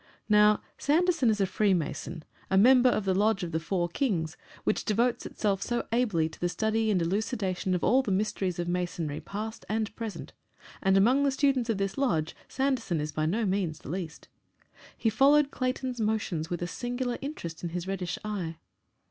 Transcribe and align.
Now, 0.29 0.63
Sanderson 0.79 1.29
is 1.29 1.39
a 1.39 1.45
Freemason, 1.45 2.23
a 2.49 2.57
member 2.57 2.89
of 2.89 3.05
the 3.05 3.13
lodge 3.13 3.43
of 3.43 3.51
the 3.51 3.59
Four 3.59 3.87
Kings, 3.87 4.35
which 4.63 4.83
devotes 4.83 5.27
itself 5.27 5.61
so 5.61 5.87
ably 5.91 6.27
to 6.27 6.39
the 6.39 6.49
study 6.49 6.89
and 6.89 6.99
elucidation 6.99 7.75
of 7.75 7.83
all 7.83 8.01
the 8.01 8.09
mysteries 8.09 8.57
of 8.57 8.67
Masonry 8.67 9.19
past 9.21 9.63
and 9.69 9.95
present, 9.95 10.33
and 10.81 10.97
among 10.97 11.21
the 11.23 11.29
students 11.29 11.69
of 11.69 11.77
this 11.77 11.99
lodge 11.99 12.35
Sanderson 12.47 12.99
is 12.99 13.11
by 13.11 13.27
no 13.27 13.45
means 13.45 13.77
the 13.77 13.91
least. 13.91 14.27
He 14.97 15.11
followed 15.11 15.51
Clayton's 15.51 16.01
motions 16.01 16.49
with 16.49 16.63
a 16.63 16.67
singular 16.67 17.19
interest 17.21 17.61
in 17.61 17.69
his 17.69 17.85
reddish 17.85 18.17
eye. 18.25 18.55